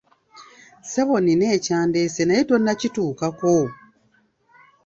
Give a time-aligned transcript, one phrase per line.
[0.83, 3.55] Ssebo nnina ekyandeese naye tonnakituukako!